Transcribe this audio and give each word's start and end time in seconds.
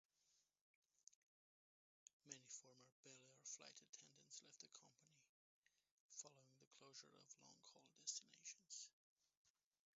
Many 2.25 2.47
former 2.49 2.89
Belair 3.05 3.37
flight 3.45 3.77
attendants 3.85 4.41
left 4.41 4.65
the 4.73 4.79
company 4.81 5.13
following 6.17 6.49
the 6.57 6.65
closure 6.73 7.13
of 7.13 7.29
long-haul 7.45 7.85
destinations. 8.01 8.89